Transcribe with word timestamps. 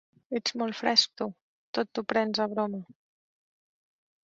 Ets 0.37 0.53
molt 0.61 0.77
fresc, 0.77 1.11
tu: 1.21 1.27
tot 1.79 1.93
t'ho 1.99 2.05
prens 2.15 2.43
a 2.47 2.51
broma! 2.57 2.83